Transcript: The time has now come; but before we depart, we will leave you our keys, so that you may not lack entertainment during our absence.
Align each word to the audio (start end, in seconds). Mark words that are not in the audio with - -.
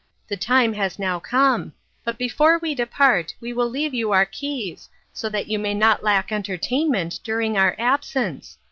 The 0.29 0.35
time 0.35 0.73
has 0.73 0.97
now 0.97 1.19
come; 1.19 1.73
but 2.03 2.17
before 2.17 2.57
we 2.57 2.73
depart, 2.73 3.35
we 3.39 3.53
will 3.53 3.69
leave 3.69 3.93
you 3.93 4.11
our 4.13 4.25
keys, 4.25 4.89
so 5.13 5.29
that 5.29 5.45
you 5.47 5.59
may 5.59 5.75
not 5.75 6.01
lack 6.01 6.31
entertainment 6.31 7.19
during 7.23 7.55
our 7.55 7.75
absence. 7.77 8.57